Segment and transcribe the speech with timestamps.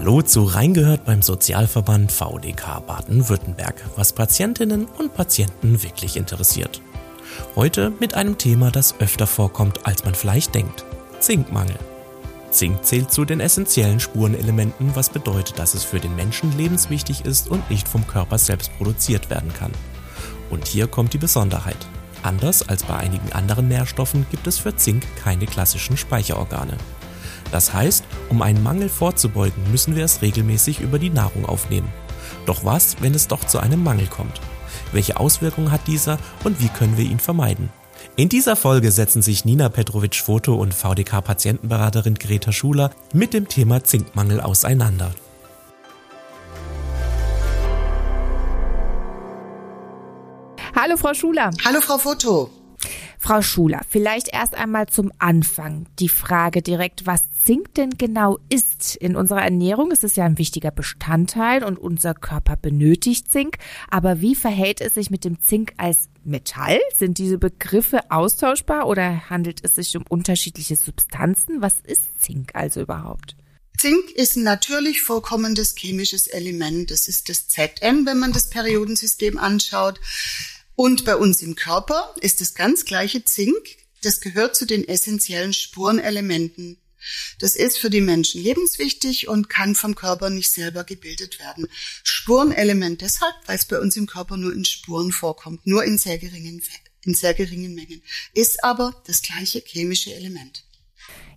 [0.00, 6.80] Hallo zu Reingehört beim Sozialverband VDK Baden-Württemberg, was Patientinnen und Patienten wirklich interessiert.
[7.54, 10.86] Heute mit einem Thema, das öfter vorkommt, als man vielleicht denkt.
[11.18, 11.76] Zinkmangel.
[12.50, 17.50] Zink zählt zu den essentiellen Spurenelementen, was bedeutet, dass es für den Menschen lebenswichtig ist
[17.50, 19.72] und nicht vom Körper selbst produziert werden kann.
[20.48, 21.86] Und hier kommt die Besonderheit.
[22.22, 26.78] Anders als bei einigen anderen Nährstoffen gibt es für Zink keine klassischen Speicherorgane.
[27.52, 31.88] Das heißt, um einen Mangel vorzubeugen, müssen wir es regelmäßig über die Nahrung aufnehmen.
[32.46, 34.40] Doch was, wenn es doch zu einem Mangel kommt?
[34.92, 37.68] Welche Auswirkungen hat dieser und wie können wir ihn vermeiden?
[38.16, 44.40] In dieser Folge setzen sich Nina Petrovic-Foto und VDK-Patientenberaterin Greta Schuler mit dem Thema Zinkmangel
[44.40, 45.12] auseinander.
[50.74, 51.50] Hallo Frau Schuler.
[51.64, 52.50] Hallo Frau Foto.
[53.18, 58.96] Frau Schuler, vielleicht erst einmal zum Anfang die Frage direkt, was Zink denn genau ist.
[58.96, 63.56] In unserer Ernährung ist es ja ein wichtiger Bestandteil und unser Körper benötigt Zink.
[63.90, 66.78] Aber wie verhält es sich mit dem Zink als Metall?
[66.96, 71.62] Sind diese Begriffe austauschbar oder handelt es sich um unterschiedliche Substanzen?
[71.62, 73.36] Was ist Zink also überhaupt?
[73.78, 76.90] Zink ist ein natürlich vorkommendes chemisches Element.
[76.90, 79.98] Das ist das Zn, wenn man das Periodensystem anschaut.
[80.76, 83.56] Und bei uns im Körper ist das ganz gleiche Zink,
[84.02, 86.79] das gehört zu den essentiellen Spurenelementen.
[87.38, 91.66] Das ist für die Menschen lebenswichtig und kann vom Körper nicht selber gebildet werden.
[92.02, 96.18] Spurenelement deshalb, weil es bei uns im Körper nur in Spuren vorkommt, nur in sehr
[96.18, 96.62] geringen,
[97.04, 98.02] in sehr geringen Mengen,
[98.34, 100.64] ist aber das gleiche chemische Element.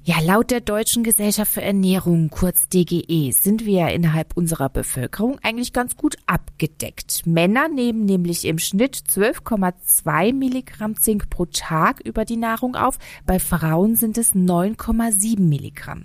[0.06, 5.72] Ja, laut der Deutschen Gesellschaft für Ernährung, kurz DGE, sind wir innerhalb unserer Bevölkerung eigentlich
[5.72, 7.26] ganz gut abgedeckt.
[7.26, 12.98] Männer nehmen nämlich im Schnitt 12,2 Milligramm Zink pro Tag über die Nahrung auf.
[13.26, 16.04] Bei Frauen sind es 9,7 Milligramm.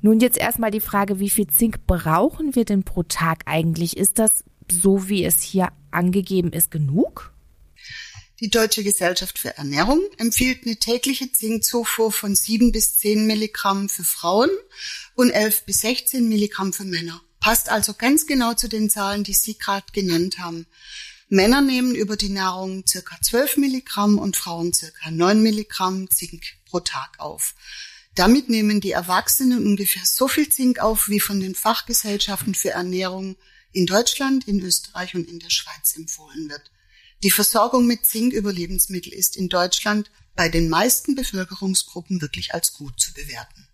[0.00, 3.96] Nun jetzt erstmal die Frage, wie viel Zink brauchen wir denn pro Tag eigentlich?
[3.96, 7.33] Ist das so, wie es hier angegeben ist, genug?
[8.44, 14.04] Die Deutsche Gesellschaft für Ernährung empfiehlt eine tägliche Zinkzufuhr von 7 bis 10 Milligramm für
[14.04, 14.50] Frauen
[15.14, 17.22] und 11 bis 16 Milligramm für Männer.
[17.40, 20.66] Passt also ganz genau zu den Zahlen, die Sie gerade genannt haben.
[21.30, 26.80] Männer nehmen über die Nahrung circa 12 Milligramm und Frauen circa 9 Milligramm Zink pro
[26.80, 27.54] Tag auf.
[28.14, 33.36] Damit nehmen die Erwachsenen ungefähr so viel Zink auf, wie von den Fachgesellschaften für Ernährung
[33.72, 36.70] in Deutschland, in Österreich und in der Schweiz empfohlen wird.
[37.24, 42.74] Die Versorgung mit Zink über Lebensmittel ist in Deutschland bei den meisten Bevölkerungsgruppen wirklich als
[42.74, 43.66] gut zu bewerten.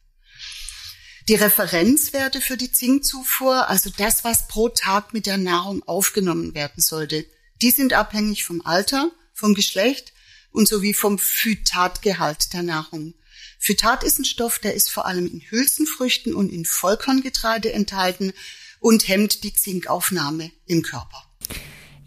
[1.27, 6.81] Die Referenzwerte für die Zinkzufuhr, also das, was pro Tag mit der Nahrung aufgenommen werden
[6.81, 7.27] sollte,
[7.61, 10.13] die sind abhängig vom Alter, vom Geschlecht
[10.53, 13.15] und sowie vom Phytatgehalt der Nahrung.
[13.59, 18.33] Phytat ist ein Stoff, der ist vor allem in Hülsenfrüchten und in Vollkorngetreide enthalten
[18.79, 21.27] und hemmt die Zinkaufnahme im Körper.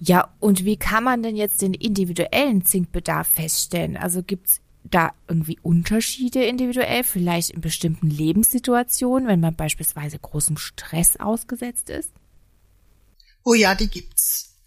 [0.06, 3.96] Ja, und wie kann man denn jetzt den individuellen Zinkbedarf feststellen?
[3.96, 11.16] Also gibt's da irgendwie Unterschiede individuell, vielleicht in bestimmten Lebenssituationen, wenn man beispielsweise großem Stress
[11.16, 12.12] ausgesetzt ist?
[13.46, 14.58] Oh ja, die gibt's.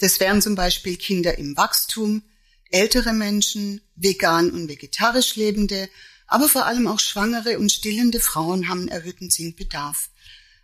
[0.00, 2.24] Das wären zum Beispiel Kinder im Wachstum,
[2.72, 5.88] ältere Menschen, vegan und vegetarisch lebende,
[6.26, 10.10] aber vor allem auch schwangere und stillende Frauen haben erhöhten Zinkbedarf.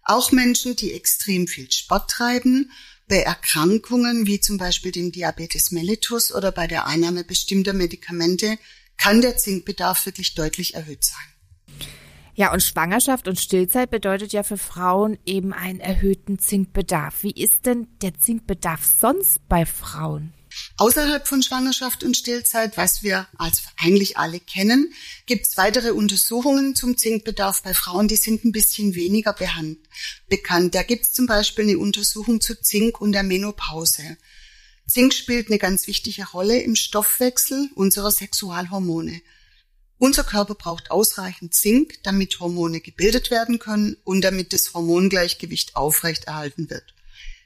[0.03, 2.73] Auch Menschen, die extrem viel Sport treiben
[3.09, 8.59] bei Erkrankungen wie zum Beispiel dem Diabetes mellitus oder bei der Einnahme bestimmter Medikamente
[8.97, 11.87] kann der Zinkbedarf wirklich deutlich erhöht sein.
[12.35, 17.23] Ja, und Schwangerschaft und Stillzeit bedeutet ja für Frauen eben einen erhöhten Zinkbedarf.
[17.23, 20.35] Wie ist denn der Zinkbedarf sonst bei Frauen?
[20.79, 24.93] Außerhalb von Schwangerschaft und Stillzeit, was wir als eigentlich alle kennen,
[25.27, 30.75] gibt es weitere Untersuchungen zum Zinkbedarf bei Frauen, die sind ein bisschen weniger bekannt.
[30.75, 34.17] Da gibt es zum Beispiel eine Untersuchung zu Zink und der Menopause.
[34.87, 39.21] Zink spielt eine ganz wichtige Rolle im Stoffwechsel unserer Sexualhormone.
[39.99, 46.69] Unser Körper braucht ausreichend Zink, damit Hormone gebildet werden können und damit das Hormongleichgewicht aufrechterhalten
[46.69, 46.96] wird.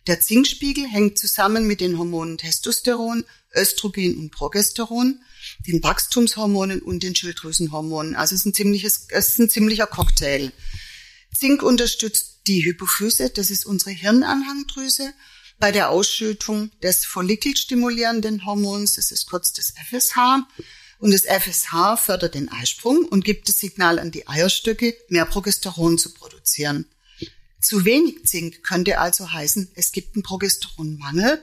[0.07, 3.25] Der Zinkspiegel hängt zusammen mit den Hormonen Testosteron,
[3.55, 5.21] Östrogen und Progesteron,
[5.67, 8.17] den Wachstumshormonen und den Schilddrüsenhormonen.
[8.17, 10.53] Also es ist ein, ziemliches, es ist ein ziemlicher Cocktail.
[11.35, 15.13] Zink unterstützt die Hypophyse, das ist unsere Hirnanhangdrüse,
[15.59, 20.47] bei der Ausschüttung des follikelstimulierenden Hormons, das ist kurz das FSH.
[20.99, 25.97] Und das FSH fördert den Eisprung und gibt das Signal an die Eierstöcke, mehr Progesteron
[25.97, 26.87] zu produzieren.
[27.61, 31.43] Zu wenig Zink könnte also heißen, es gibt einen Progesteronmangel.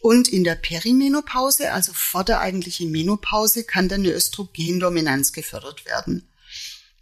[0.00, 6.28] Und in der Perimenopause, also vor der eigentlichen Menopause, kann dann eine Östrogendominanz gefördert werden.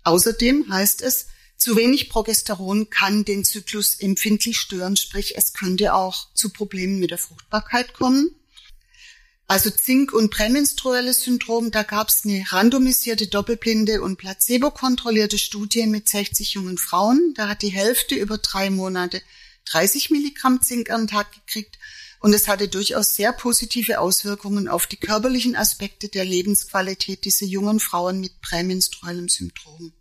[0.04, 1.26] Außerdem heißt es,
[1.58, 7.10] Zu wenig Progesteron kann den Zyklus empfindlich stören, sprich es könnte auch zu Problemen mit
[7.10, 8.30] der Fruchtbarkeit kommen.
[9.48, 16.08] Also Zink- und prämenstruelles Syndrom, da gab es eine randomisierte, doppelblinde und placebo-kontrollierte Studie mit
[16.08, 17.32] 60 jungen Frauen.
[17.36, 19.22] Da hat die Hälfte über drei Monate
[19.66, 21.78] 30 Milligramm Zink am Tag gekriegt
[22.20, 27.78] und es hatte durchaus sehr positive Auswirkungen auf die körperlichen Aspekte der Lebensqualität dieser jungen
[27.78, 29.92] Frauen mit prämenstruellem Syndrom.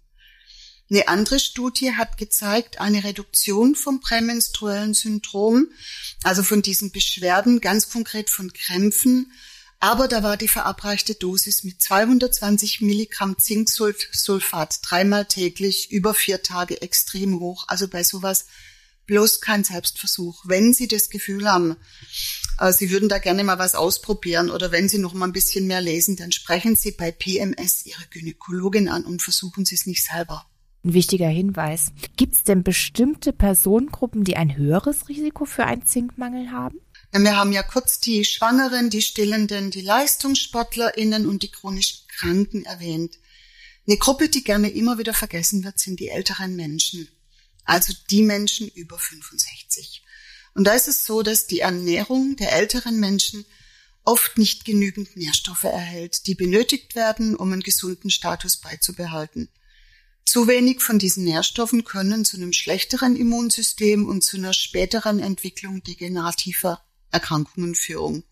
[0.87, 5.67] Eine andere Studie hat gezeigt, eine Reduktion vom prämenstruellen Syndrom,
[6.23, 9.31] also von diesen Beschwerden, ganz konkret von Krämpfen.
[9.79, 16.81] Aber da war die verabreichte Dosis mit 220 Milligramm Zinksulfat dreimal täglich über vier Tage
[16.81, 17.65] extrem hoch.
[17.67, 18.45] Also bei sowas
[19.07, 20.43] bloß kein Selbstversuch.
[20.45, 21.77] Wenn Sie das Gefühl haben,
[22.59, 25.65] äh, Sie würden da gerne mal was ausprobieren oder wenn Sie noch mal ein bisschen
[25.65, 30.03] mehr lesen, dann sprechen Sie bei PMS Ihre Gynäkologin an und versuchen Sie es nicht
[30.03, 30.45] selber
[30.85, 31.91] ein wichtiger Hinweis.
[32.15, 36.79] Gibt es denn bestimmte Personengruppen, die ein höheres Risiko für einen Zinkmangel haben?
[37.11, 43.17] Wir haben ja kurz die Schwangeren, die Stillenden, die LeistungssportlerInnen und die chronisch Kranken erwähnt.
[43.87, 47.07] Eine Gruppe, die gerne immer wieder vergessen wird, sind die älteren Menschen.
[47.63, 50.03] Also die Menschen über 65.
[50.53, 53.45] Und da ist es so, dass die Ernährung der älteren Menschen
[54.03, 59.49] oft nicht genügend Nährstoffe erhält, die benötigt werden, um einen gesunden Status beizubehalten.
[60.25, 65.83] Zu wenig von diesen Nährstoffen können zu einem schlechteren Immunsystem und zu einer späteren Entwicklung
[65.83, 68.23] degenerativer Erkrankungen führen.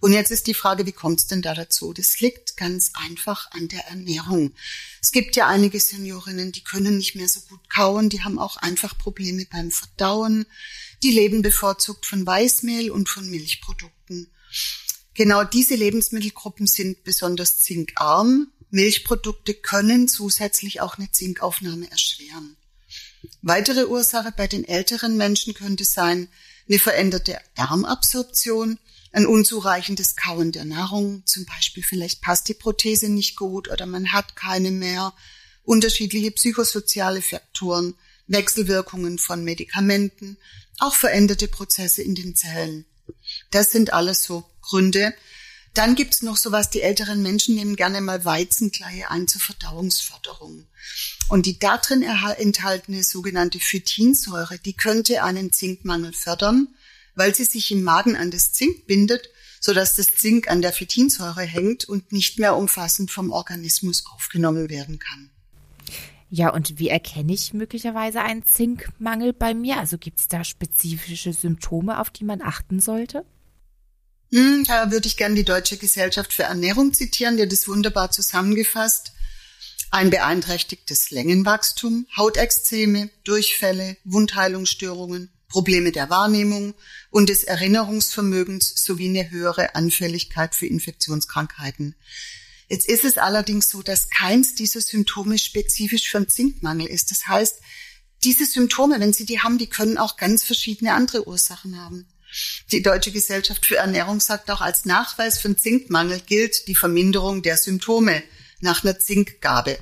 [0.00, 1.92] Und jetzt ist die Frage, wie kommt es denn da dazu?
[1.92, 4.54] Das liegt ganz einfach an der Ernährung.
[5.02, 8.56] Es gibt ja einige Seniorinnen, die können nicht mehr so gut kauen, die haben auch
[8.56, 10.46] einfach Probleme beim Verdauen,
[11.02, 14.32] die leben bevorzugt von Weißmehl und von Milchprodukten.
[15.12, 22.56] Genau diese Lebensmittelgruppen sind besonders zinkarm, Milchprodukte können zusätzlich auch eine Zinkaufnahme erschweren.
[23.42, 26.28] Weitere Ursache bei den älteren Menschen könnte sein
[26.68, 28.78] eine veränderte Darmabsorption,
[29.12, 34.12] ein unzureichendes Kauen der Nahrung, zum Beispiel vielleicht passt die Prothese nicht gut oder man
[34.12, 35.12] hat keine mehr,
[35.64, 37.94] unterschiedliche psychosoziale Faktoren,
[38.28, 40.36] Wechselwirkungen von Medikamenten,
[40.78, 42.86] auch veränderte Prozesse in den Zellen.
[43.50, 45.12] Das sind alles so Gründe,
[45.74, 50.66] dann gibt's noch sowas, die älteren Menschen nehmen gerne mal Weizenkleie ein zur Verdauungsförderung.
[51.28, 56.68] Und die darin enthaltene sogenannte Phytinsäure, die könnte einen Zinkmangel fördern,
[57.14, 59.30] weil sie sich im Magen an das Zink bindet,
[59.60, 64.98] sodass das Zink an der Phytinsäure hängt und nicht mehr umfassend vom Organismus aufgenommen werden
[64.98, 65.30] kann.
[66.30, 69.78] Ja, und wie erkenne ich möglicherweise einen Zinkmangel bei mir?
[69.78, 73.24] Also gibt es da spezifische Symptome, auf die man achten sollte?
[74.32, 79.12] Hm, da würde ich gerne die Deutsche Gesellschaft für Ernährung zitieren, die das wunderbar zusammengefasst.
[79.90, 86.74] Ein beeinträchtigtes Längenwachstum, Hautexzeme, Durchfälle, Wundheilungsstörungen, Probleme der Wahrnehmung
[87.10, 91.96] und des Erinnerungsvermögens sowie eine höhere Anfälligkeit für Infektionskrankheiten.
[92.68, 97.10] Jetzt ist es allerdings so, dass keins dieser Symptome spezifisch für einen Zinkmangel ist.
[97.10, 97.56] Das heißt,
[98.22, 102.06] diese Symptome, wenn Sie die haben, die können auch ganz verschiedene andere Ursachen haben.
[102.72, 107.56] Die Deutsche Gesellschaft für Ernährung sagt auch, als Nachweis einen Zinkmangel gilt die Verminderung der
[107.56, 108.22] Symptome
[108.60, 109.78] nach einer Zinkgabe.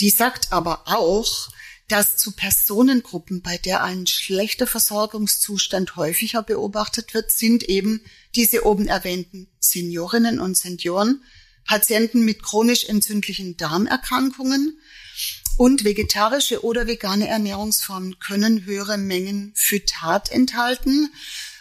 [0.00, 1.48] Die sagt aber auch,
[1.88, 8.02] dass zu Personengruppen, bei der ein schlechter Versorgungszustand häufiger beobachtet wird, sind eben
[8.34, 11.22] diese oben erwähnten Seniorinnen und Senioren,
[11.64, 14.78] Patienten mit chronisch entzündlichen Darmerkrankungen
[15.58, 21.10] und vegetarische oder vegane Ernährungsformen können höhere Mengen Phytat enthalten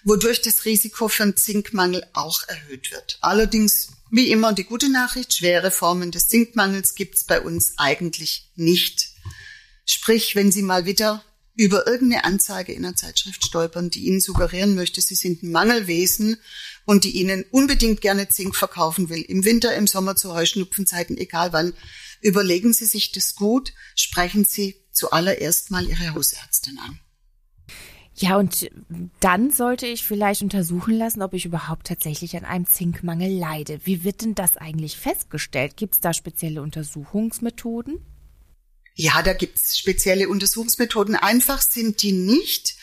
[0.08, 3.18] wodurch das Risiko für einen Zinkmangel auch erhöht wird.
[3.22, 8.50] Allerdings, wie immer, die gute Nachricht, schwere Formen des Zinkmangels gibt es bei uns eigentlich
[8.56, 9.10] nicht.
[9.86, 11.24] Sprich, wenn Sie mal wieder
[11.56, 16.38] über irgendeine Anzeige in einer Zeitschrift stolpern, die Ihnen suggerieren möchte, Sie sind ein Mangelwesen
[16.86, 21.51] und die Ihnen unbedingt gerne Zink verkaufen will, im Winter, im Sommer, zu Heuschnupfenzeiten, egal
[21.51, 21.74] wann,
[22.21, 27.00] überlegen Sie sich das gut, sprechen Sie zuallererst mal Ihre Hausärztin an.
[28.19, 28.67] Ja, und
[29.19, 33.79] dann sollte ich vielleicht untersuchen lassen, ob ich überhaupt tatsächlich an einem Zinkmangel leide.
[33.83, 35.77] Wie wird denn das eigentlich festgestellt?
[35.77, 38.00] Gibt es da spezielle Untersuchungsmethoden?
[38.95, 41.15] Ja, da gibt es spezielle Untersuchungsmethoden.
[41.15, 42.76] Einfach sind die nicht.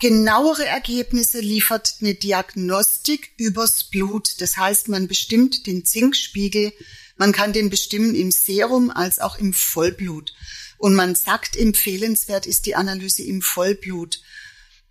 [0.00, 4.40] Genauere Ergebnisse liefert eine Diagnostik übers Blut.
[4.40, 6.72] Das heißt, man bestimmt den Zinkspiegel.
[7.16, 10.34] Man kann den bestimmen im Serum als auch im Vollblut.
[10.78, 14.20] Und man sagt, empfehlenswert ist die Analyse im Vollblut.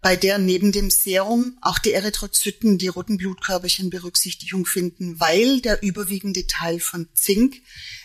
[0.03, 5.81] bei der neben dem Serum auch die Erythrozyten, die roten Blutkörperchen Berücksichtigung finden, weil der
[5.81, 7.61] überwiegende Teil von Zink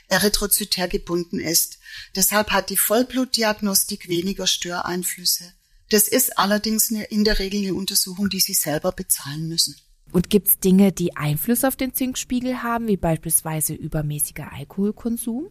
[0.07, 1.79] erythrozytär gebunden ist.
[2.15, 5.53] Deshalb hat die Vollblutdiagnostik weniger Störeinflüsse.
[5.91, 9.77] Das ist allerdings eine, in der Regel eine Untersuchung, die Sie selber bezahlen müssen.
[10.13, 15.49] Und gibt es Dinge, die Einfluss auf den Zinkspiegel haben, wie beispielsweise übermäßiger Alkoholkonsum?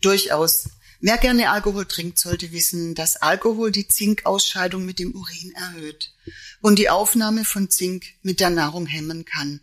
[0.00, 0.70] Durchaus.
[1.00, 6.14] Wer gerne Alkohol trinkt, sollte wissen, dass Alkohol die Zinkausscheidung mit dem Urin erhöht
[6.62, 9.60] und die Aufnahme von Zink mit der Nahrung hemmen kann.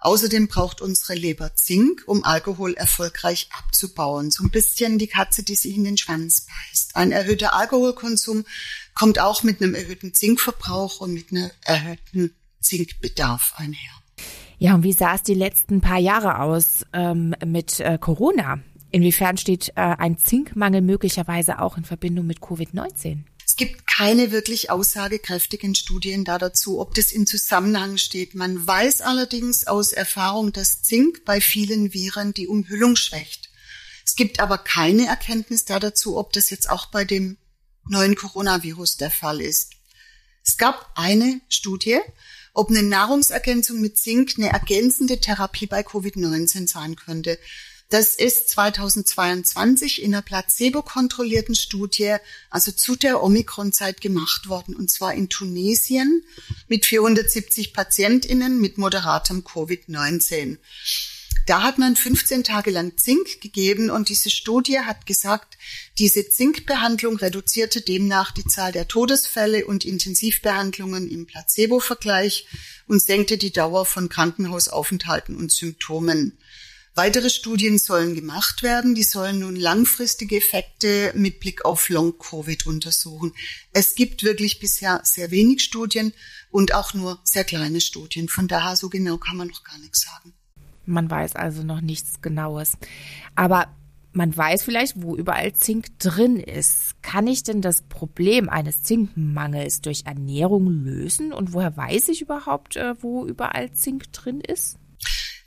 [0.00, 4.30] Außerdem braucht unsere Leber Zink, um Alkohol erfolgreich abzubauen.
[4.30, 6.94] So ein bisschen die Katze, die sich in den Schwanz beißt.
[6.94, 8.44] Ein erhöhter Alkoholkonsum
[8.94, 13.90] kommt auch mit einem erhöhten Zinkverbrauch und mit einem erhöhten Zinkbedarf einher.
[14.58, 18.60] Ja, und wie sah es die letzten paar Jahre aus ähm, mit äh, Corona?
[18.90, 23.24] Inwiefern steht äh, ein Zinkmangel möglicherweise auch in Verbindung mit Covid-19?
[23.60, 28.36] Es gibt keine wirklich aussagekräftigen Studien da dazu, ob das in Zusammenhang steht.
[28.36, 33.50] Man weiß allerdings aus Erfahrung, dass Zink bei vielen Viren die Umhüllung schwächt.
[34.06, 37.36] Es gibt aber keine Erkenntnis da dazu, ob das jetzt auch bei dem
[37.88, 39.72] neuen Coronavirus der Fall ist.
[40.44, 41.98] Es gab eine Studie,
[42.54, 47.40] ob eine Nahrungsergänzung mit Zink eine ergänzende Therapie bei Covid-19 sein könnte.
[47.90, 52.16] Das ist 2022 in einer placebo-kontrollierten Studie,
[52.50, 56.22] also zu der Omikron-Zeit gemacht worden, und zwar in Tunesien
[56.66, 60.58] mit 470 PatientInnen mit moderatem Covid-19.
[61.46, 65.56] Da hat man 15 Tage lang Zink gegeben und diese Studie hat gesagt,
[65.96, 72.46] diese Zinkbehandlung reduzierte demnach die Zahl der Todesfälle und Intensivbehandlungen im Placebo-Vergleich
[72.86, 76.36] und senkte die Dauer von Krankenhausaufenthalten und Symptomen.
[76.98, 78.96] Weitere Studien sollen gemacht werden.
[78.96, 83.34] Die sollen nun langfristige Effekte mit Blick auf Long-Covid untersuchen.
[83.72, 86.12] Es gibt wirklich bisher sehr wenig Studien
[86.50, 88.28] und auch nur sehr kleine Studien.
[88.28, 90.34] Von daher so genau kann man noch gar nichts sagen.
[90.86, 92.72] Man weiß also noch nichts Genaues.
[93.36, 93.68] Aber
[94.10, 97.00] man weiß vielleicht, wo überall Zink drin ist.
[97.02, 101.32] Kann ich denn das Problem eines Zinkmangels durch Ernährung lösen?
[101.32, 104.78] Und woher weiß ich überhaupt, äh, wo überall Zink drin ist?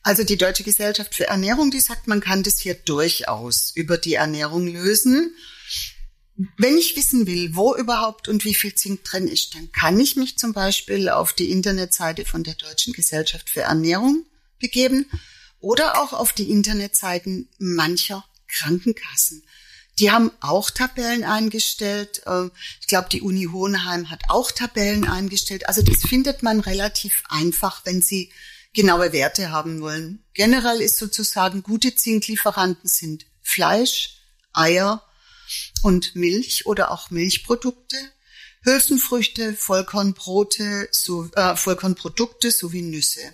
[0.04, 4.16] Also die Deutsche Gesellschaft für Ernährung, die sagt, man kann das hier durchaus über die
[4.16, 5.36] Ernährung lösen.
[6.58, 10.16] Wenn ich wissen will, wo überhaupt und wie viel Zink drin ist, dann kann ich
[10.16, 14.26] mich zum Beispiel auf die Internetseite von der Deutschen Gesellschaft für Ernährung
[14.60, 15.06] begeben
[15.60, 19.44] oder auch auf die Internetseiten mancher Krankenkassen.
[20.00, 22.24] Die haben auch Tabellen eingestellt.
[22.26, 22.46] Äh,
[22.80, 25.68] ich glaube, die Uni Hohenheim hat auch Tabellen eingestellt.
[25.68, 28.32] Also das findet man relativ einfach, wenn Sie
[28.74, 30.24] genaue Werte haben wollen.
[30.34, 34.22] Generell ist sozusagen gute Zinklieferanten sind Fleisch,
[34.54, 35.04] Eier
[35.84, 37.98] und Milch oder auch Milchprodukte,
[38.64, 43.34] Hülsenfrüchte, Vollkornbrote, so, äh, Vollkornprodukte sowie Nüsse.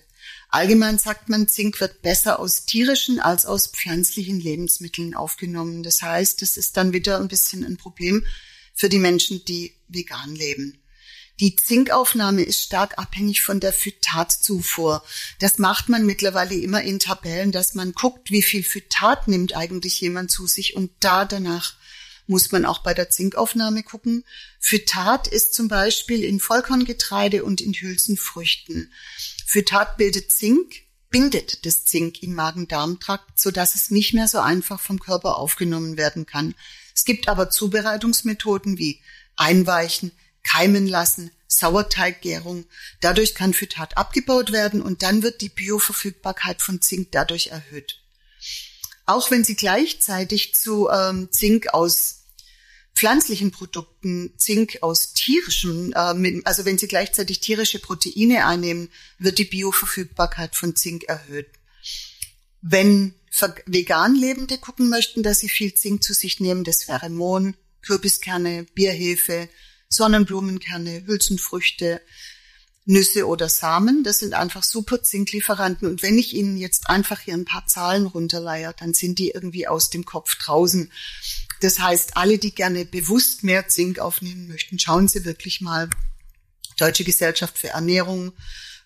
[0.49, 5.83] Allgemein sagt man, Zink wird besser aus tierischen als aus pflanzlichen Lebensmitteln aufgenommen.
[5.83, 8.25] Das heißt, es ist dann wieder ein bisschen ein Problem
[8.73, 10.81] für die Menschen, die vegan leben.
[11.39, 15.03] Die Zinkaufnahme ist stark abhängig von der Phytatzufuhr.
[15.39, 20.01] Das macht man mittlerweile immer in Tabellen, dass man guckt, wie viel Phytat nimmt eigentlich
[20.01, 21.75] jemand zu sich und da danach
[22.25, 24.25] muss man auch bei der Zinkaufnahme gucken.
[24.59, 28.91] Phytat ist zum Beispiel in Vollkorngetreide und in Hülsenfrüchten.
[29.45, 30.75] Phytat bildet Zink,
[31.09, 36.25] bindet das Zink im Magen-Darm-Trakt, sodass es nicht mehr so einfach vom Körper aufgenommen werden
[36.25, 36.53] kann.
[36.93, 38.99] Es gibt aber Zubereitungsmethoden wie
[39.37, 40.11] Einweichen,
[40.47, 42.65] Keimen lassen, Sauerteiggärung.
[43.01, 47.99] Dadurch kann Phytat abgebaut werden und dann wird die Bioverfügbarkeit von Zink dadurch erhöht.
[49.05, 52.23] Auch wenn Sie gleichzeitig zu ähm, Zink aus
[52.93, 59.45] pflanzlichen Produkten Zink aus tierischen, äh, also wenn Sie gleichzeitig tierische Proteine einnehmen, wird die
[59.45, 61.47] Bioverfügbarkeit von Zink erhöht.
[62.61, 63.13] Wenn
[63.65, 68.65] vegan Lebende gucken möchten, dass sie viel Zink zu sich nehmen, das wäre Mohn, Kürbiskerne,
[68.73, 69.47] Bierhefe,
[69.89, 72.01] Sonnenblumenkerne, Hülsenfrüchte,
[72.85, 74.03] Nüsse oder Samen.
[74.03, 75.87] Das sind einfach super Zinklieferanten.
[75.89, 79.67] Und wenn ich Ihnen jetzt einfach hier ein paar Zahlen runterleier, dann sind die irgendwie
[79.67, 80.91] aus dem Kopf draußen.
[81.59, 85.89] Das heißt, alle, die gerne bewusst mehr Zink aufnehmen möchten, schauen Sie wirklich mal
[86.77, 88.31] Deutsche Gesellschaft für Ernährung,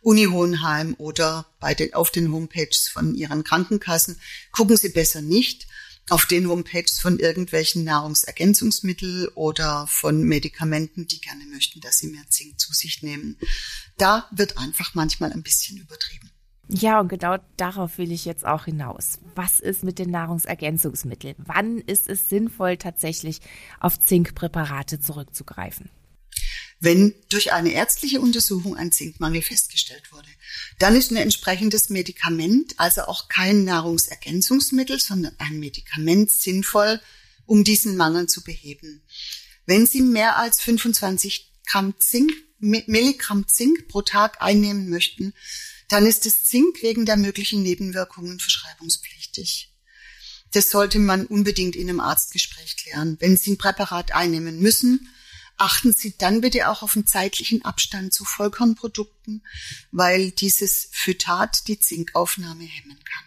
[0.01, 4.19] Uni Hohenheim oder bei den, auf den Homepages von Ihren Krankenkassen.
[4.51, 5.67] Gucken Sie besser nicht
[6.11, 12.27] auf den Homepages von irgendwelchen Nahrungsergänzungsmitteln oder von Medikamenten, die gerne möchten, dass Sie mehr
[12.27, 13.37] Zink zu sich nehmen.
[13.97, 16.29] Da wird einfach manchmal ein bisschen übertrieben.
[16.67, 19.19] Ja, und genau darauf will ich jetzt auch hinaus.
[19.35, 21.35] Was ist mit den Nahrungsergänzungsmitteln?
[21.37, 23.39] Wann ist es sinnvoll, tatsächlich
[23.79, 25.89] auf Zinkpräparate zurückzugreifen?
[26.81, 30.27] Wenn durch eine ärztliche Untersuchung ein Zinkmangel festgestellt wurde.
[30.79, 36.99] Dann ist ein entsprechendes Medikament, also auch kein Nahrungsergänzungsmittel, sondern ein Medikament sinnvoll,
[37.45, 39.03] um diesen Mangel zu beheben.
[39.67, 45.33] Wenn Sie mehr als 25 Gramm Zink, Milligramm Zink pro Tag einnehmen möchten,
[45.87, 49.71] dann ist das Zink wegen der möglichen Nebenwirkungen verschreibungspflichtig.
[50.51, 53.17] Das sollte man unbedingt in einem Arztgespräch klären.
[53.19, 55.07] Wenn Sie ein Präparat einnehmen müssen,
[55.61, 59.45] achten Sie dann bitte auch auf einen zeitlichen Abstand zu Vollkornprodukten,
[59.91, 63.23] weil dieses Phytat die Zinkaufnahme hemmen kann.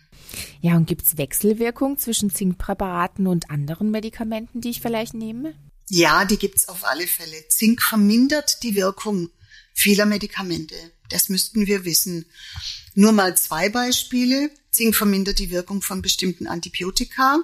[0.60, 5.54] Ja, und gibt's Wechselwirkungen zwischen Zinkpräparaten und anderen Medikamenten, die ich vielleicht nehme?
[5.88, 7.48] Ja, die gibt's auf alle Fälle.
[7.48, 9.30] Zink vermindert die Wirkung
[9.74, 10.74] vieler Medikamente.
[11.10, 12.26] Das müssten wir wissen.
[12.94, 14.50] Nur mal zwei Beispiele.
[14.70, 17.38] Zink vermindert die Wirkung von bestimmten Antibiotika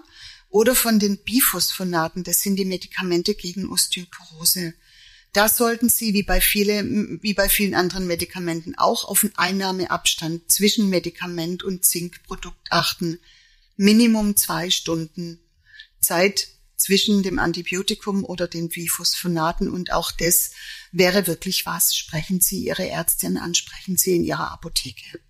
[0.49, 2.25] oder von den Biphosphonaten.
[2.25, 4.75] Das sind die Medikamente gegen Osteoporose.
[5.33, 6.85] Da sollten Sie, wie bei, viele,
[7.23, 13.19] wie bei vielen anderen Medikamenten, auch auf einen Einnahmeabstand zwischen Medikament und Zinkprodukt achten.
[13.77, 15.41] Minimum zwei Stunden
[16.01, 20.51] Zeit zwischen dem Antibiotikum oder den Biphosphonaten und auch das
[20.93, 21.95] wäre wirklich was.
[21.95, 25.21] Sprechen Sie Ihre Ärztin an, sprechen Sie in Ihrer Apotheke.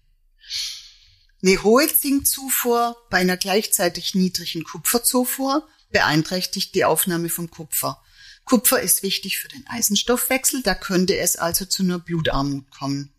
[1.43, 8.03] Eine hohe Zinkzufuhr bei einer gleichzeitig niedrigen Kupferzufuhr beeinträchtigt die Aufnahme von Kupfer.
[8.45, 13.13] Kupfer ist wichtig für den Eisenstoffwechsel, da könnte es also zu einer Blutarmut kommen.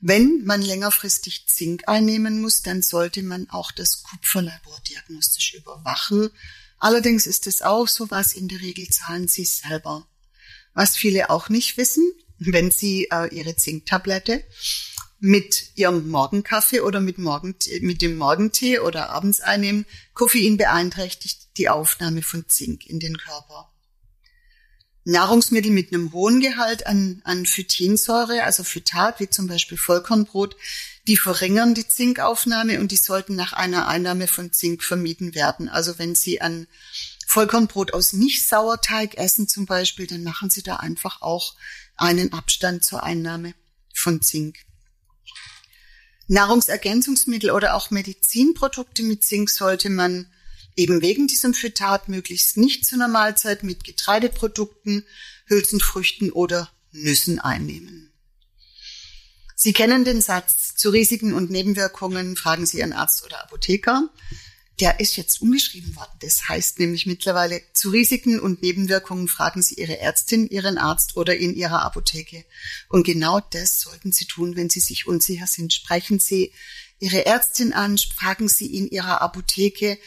[0.00, 6.30] Wenn man längerfristig Zink einnehmen muss, dann sollte man auch das Kupferlabor diagnostisch überwachen
[6.80, 10.08] Allerdings ist es auch so was, in der Regel zahlen sie selber.
[10.72, 14.42] Was viele auch nicht wissen, wenn sie äh, ihre Zinktablette
[15.18, 21.68] mit ihrem Morgenkaffee oder mit, Morgentee, mit dem Morgentee oder abends einnehmen, Koffein beeinträchtigt die
[21.68, 23.69] Aufnahme von Zink in den Körper.
[25.10, 30.56] Nahrungsmittel mit einem hohen Gehalt an, an Phytinsäure, also Phytat, wie zum Beispiel Vollkornbrot,
[31.06, 35.68] die verringern die Zinkaufnahme und die sollten nach einer Einnahme von Zink vermieden werden.
[35.68, 36.68] Also wenn Sie ein
[37.26, 41.54] Vollkornbrot aus Nicht-Sauerteig essen zum Beispiel, dann machen Sie da einfach auch
[41.96, 43.54] einen Abstand zur Einnahme
[43.92, 44.58] von Zink.
[46.28, 50.32] Nahrungsergänzungsmittel oder auch Medizinprodukte mit Zink sollte man
[50.80, 55.04] eben wegen diesem Phytat möglichst nicht zu einer Mahlzeit mit Getreideprodukten,
[55.44, 58.10] Hülsenfrüchten oder Nüssen einnehmen.
[59.54, 64.08] Sie kennen den Satz, zu Risiken und Nebenwirkungen fragen Sie Ihren Arzt oder Apotheker.
[64.80, 66.16] Der ist jetzt umgeschrieben worden.
[66.20, 71.36] Das heißt nämlich mittlerweile, zu Risiken und Nebenwirkungen fragen Sie Ihre Ärztin, Ihren Arzt oder
[71.36, 72.46] in Ihrer Apotheke.
[72.88, 75.74] Und genau das sollten Sie tun, wenn Sie sich unsicher sind.
[75.74, 76.54] Sprechen Sie
[76.98, 79.98] Ihre Ärztin an, fragen Sie in Ihrer Apotheke,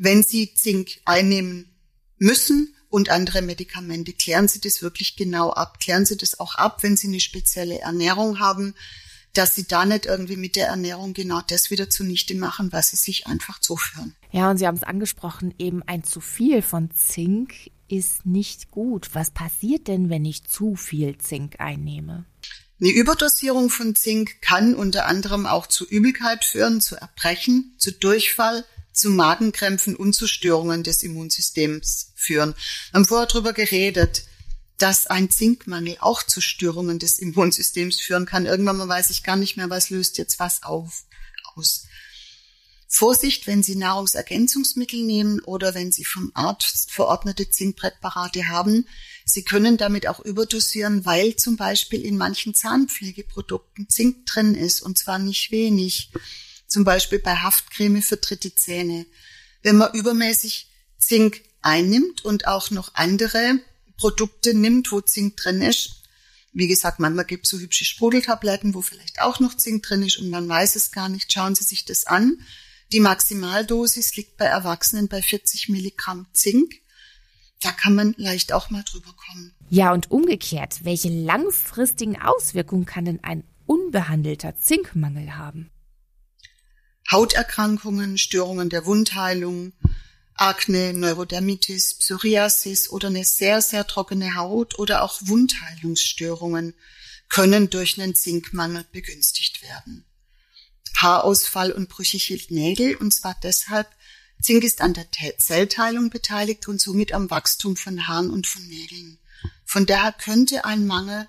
[0.00, 1.70] wenn Sie Zink einnehmen
[2.16, 4.14] müssen und andere Medikamente.
[4.14, 5.78] Klären Sie das wirklich genau ab.
[5.78, 8.74] Klären Sie das auch ab, wenn Sie eine spezielle Ernährung haben,
[9.34, 12.96] dass Sie da nicht irgendwie mit der Ernährung genau das wieder zunichte machen, was Sie
[12.96, 14.16] sich einfach zuführen.
[14.32, 19.10] Ja, und Sie haben es angesprochen, eben ein zu viel von Zink ist nicht gut.
[19.12, 22.24] Was passiert denn, wenn ich zu viel Zink einnehme?
[22.80, 28.64] Eine Überdosierung von Zink kann unter anderem auch zu Übelkeit führen, zu Erbrechen, zu Durchfall,
[28.92, 32.54] zu Magenkrämpfen und zu Störungen des Immunsystems führen.
[32.90, 34.24] Wir haben vorher darüber geredet,
[34.78, 38.46] dass ein Zinkmangel auch zu Störungen des Immunsystems führen kann.
[38.46, 41.04] Irgendwann mal weiß ich gar nicht mehr, was löst jetzt was auf,
[41.54, 41.84] aus.
[42.92, 48.86] Vorsicht, wenn Sie Nahrungsergänzungsmittel nehmen oder wenn Sie vom Arzt verordnete Zinkpräparate haben.
[49.24, 54.98] Sie können damit auch überdosieren, weil zum Beispiel in manchen Zahnpflegeprodukten Zink drin ist und
[54.98, 56.10] zwar nicht wenig
[56.70, 59.06] zum Beispiel bei Haftcreme für dritte Zähne.
[59.62, 63.58] Wenn man übermäßig Zink einnimmt und auch noch andere
[63.96, 65.96] Produkte nimmt, wo Zink drin ist,
[66.52, 70.18] wie gesagt, manchmal gibt es so hübsche Sprudeltabletten, wo vielleicht auch noch Zink drin ist
[70.18, 71.32] und man weiß es gar nicht.
[71.32, 72.40] Schauen Sie sich das an.
[72.92, 76.74] Die Maximaldosis liegt bei Erwachsenen bei 40 Milligramm Zink.
[77.60, 79.52] Da kann man leicht auch mal drüber kommen.
[79.68, 85.70] Ja, und umgekehrt, welche langfristigen Auswirkungen kann denn ein unbehandelter Zinkmangel haben?
[87.10, 89.72] Hauterkrankungen, Störungen der Wundheilung,
[90.34, 96.74] Akne, Neurodermitis, Psoriasis oder eine sehr, sehr trockene Haut oder auch Wundheilungsstörungen
[97.28, 100.04] können durch einen Zinkmangel begünstigt werden.
[100.96, 103.88] Haarausfall und brüchige Nägel, und zwar deshalb,
[104.40, 105.06] Zink ist an der
[105.38, 109.18] Zellteilung beteiligt und somit am Wachstum von Haaren und von Nägeln.
[109.64, 111.28] Von daher könnte ein Mangel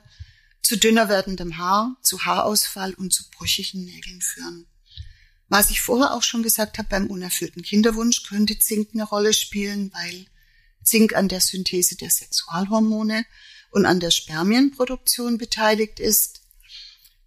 [0.62, 4.67] zu dünner werdendem Haar, zu Haarausfall und zu brüchigen Nägeln führen.
[5.52, 9.92] Was ich vorher auch schon gesagt habe, beim unerfüllten Kinderwunsch könnte Zink eine Rolle spielen,
[9.94, 10.26] weil
[10.82, 13.26] Zink an der Synthese der Sexualhormone
[13.70, 16.40] und an der Spermienproduktion beteiligt ist.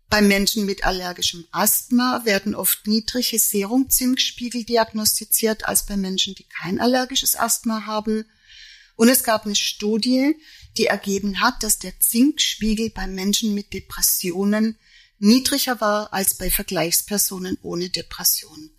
[0.08, 6.80] Bei Menschen mit allergischem Asthma werden oft niedrige Serumzinkspiegel diagnostiziert als bei Menschen, die kein
[6.80, 8.24] allergisches Asthma haben.
[8.96, 10.34] Und es gab eine Studie,
[10.78, 14.78] die ergeben hat, dass der Zinkspiegel bei Menschen mit Depressionen
[15.24, 18.70] niedriger war als bei Vergleichspersonen ohne Depression.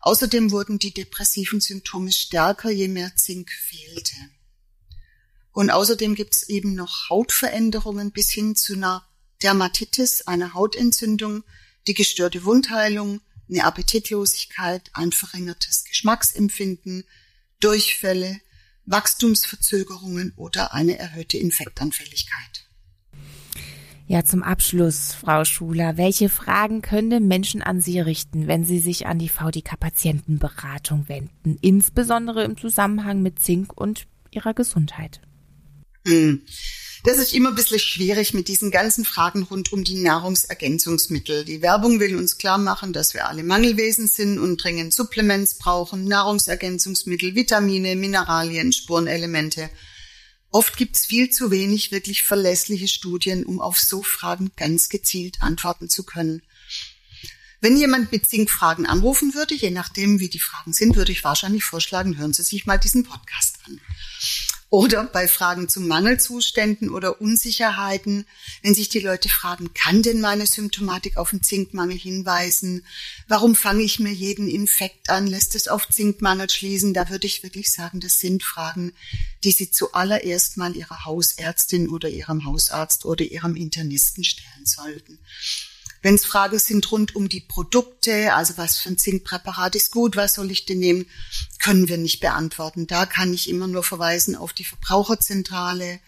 [0.00, 4.16] Außerdem wurden die depressiven Symptome stärker, je mehr Zink fehlte.
[5.52, 9.06] Und außerdem gibt es eben noch Hautveränderungen bis hin zu einer
[9.42, 11.44] Dermatitis, einer Hautentzündung,
[11.86, 17.04] die gestörte Wundheilung, eine Appetitlosigkeit, ein verringertes Geschmacksempfinden,
[17.58, 18.40] Durchfälle,
[18.86, 22.69] Wachstumsverzögerungen oder eine erhöhte Infektanfälligkeit.
[24.10, 29.06] Ja, zum Abschluss, Frau Schuler, welche Fragen können Menschen an Sie richten, wenn sie sich
[29.06, 35.20] an die VDK-Patientenberatung wenden, insbesondere im Zusammenhang mit Zink und ihrer Gesundheit?
[36.08, 36.42] Hm.
[37.04, 41.44] Das ist immer ein bisschen schwierig mit diesen ganzen Fragen rund um die Nahrungsergänzungsmittel.
[41.44, 46.06] Die Werbung will uns klar machen, dass wir alle Mangelwesen sind und dringend Supplements brauchen,
[46.06, 49.70] Nahrungsergänzungsmittel, Vitamine, Mineralien, Spurenelemente.
[50.50, 55.42] Oft gibt es viel zu wenig wirklich verlässliche Studien, um auf so Fragen ganz gezielt
[55.42, 56.42] antworten zu können.
[57.60, 61.62] Wenn jemand mit Zinkfragen anrufen würde, je nachdem, wie die Fragen sind, würde ich wahrscheinlich
[61.62, 63.80] vorschlagen, hören Sie sich mal diesen Podcast an.
[64.72, 68.24] Oder bei Fragen zu Mangelzuständen oder Unsicherheiten,
[68.62, 72.86] wenn sich die Leute fragen, kann denn meine Symptomatik auf einen Zinkmangel hinweisen?
[73.26, 75.26] Warum fange ich mir jeden Infekt an?
[75.26, 76.94] Lässt es auf Zinkmangel schließen?
[76.94, 78.92] Da würde ich wirklich sagen, das sind Fragen,
[79.42, 85.18] die Sie zuallererst mal Ihrer Hausärztin oder Ihrem Hausarzt oder Ihrem Internisten stellen sollten.
[86.02, 90.16] Wenn es Fragen sind rund um die Produkte, also was für ein Zinkpräparat ist gut,
[90.16, 91.06] was soll ich denn nehmen,
[91.58, 92.86] können wir nicht beantworten.
[92.86, 96.00] Da kann ich immer nur verweisen auf die Verbraucherzentrale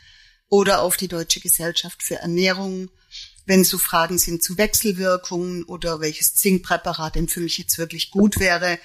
[0.48, 2.90] oder auf die Deutsche Gesellschaft für Ernährung.
[3.44, 8.38] Wenn so Fragen sind zu Wechselwirkungen oder welches Zinkpräparat denn für mich jetzt wirklich gut
[8.38, 8.78] wäre,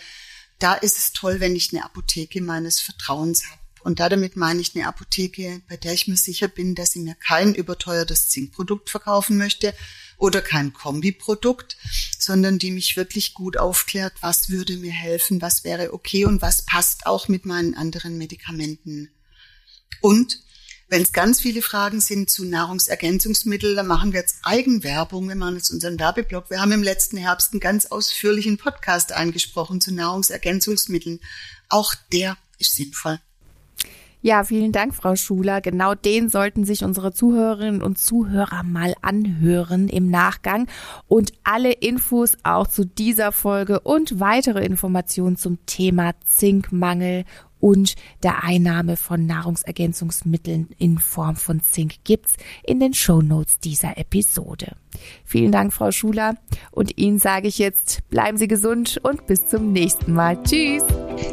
[0.60, 3.62] da ist es toll, wenn ich eine Apotheke meines Vertrauens habe.
[3.82, 7.16] Und damit meine ich eine Apotheke, bei der ich mir sicher bin, dass sie mir
[7.16, 9.74] kein überteuertes Zinkprodukt verkaufen möchte,
[10.18, 11.78] oder kein Kombiprodukt,
[12.18, 16.64] sondern die mich wirklich gut aufklärt, was würde mir helfen, was wäre okay und was
[16.64, 19.10] passt auch mit meinen anderen Medikamenten.
[20.02, 20.40] Und
[20.90, 25.28] wenn es ganz viele Fragen sind zu Nahrungsergänzungsmitteln, dann machen wir jetzt Eigenwerbung.
[25.28, 26.50] Wir machen jetzt unseren Werbeblock.
[26.50, 31.20] Wir haben im letzten Herbst einen ganz ausführlichen Podcast eingesprochen zu Nahrungsergänzungsmitteln.
[31.68, 33.20] Auch der ist sinnvoll.
[34.28, 35.62] Ja, vielen Dank, Frau Schuler.
[35.62, 40.68] Genau den sollten sich unsere Zuhörerinnen und Zuhörer mal anhören im Nachgang.
[41.08, 47.24] Und alle Infos auch zu dieser Folge und weitere Informationen zum Thema Zinkmangel
[47.60, 53.98] und der Einnahme von Nahrungsergänzungsmitteln in Form von Zink gibt's in den Show Notes dieser
[53.98, 54.76] Episode.
[55.24, 56.36] Vielen Dank, Frau Schuler.
[56.72, 60.42] Und Ihnen sage ich jetzt, bleiben Sie gesund und bis zum nächsten Mal.
[60.44, 60.84] Tschüss.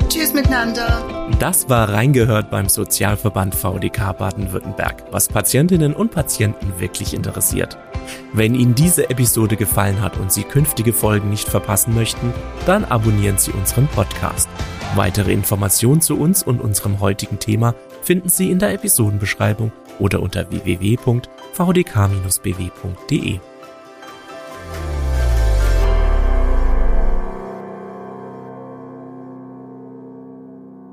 [0.09, 1.29] Tschüss miteinander.
[1.39, 7.79] Das war reingehört beim Sozialverband VDK Baden-Württemberg, was Patientinnen und Patienten wirklich interessiert.
[8.33, 12.33] Wenn Ihnen diese Episode gefallen hat und Sie künftige Folgen nicht verpassen möchten,
[12.67, 14.49] dann abonnieren Sie unseren Podcast.
[14.97, 20.49] Weitere Informationen zu uns und unserem heutigen Thema finden Sie in der Episodenbeschreibung oder unter
[20.51, 23.41] www.vdk-bw.de.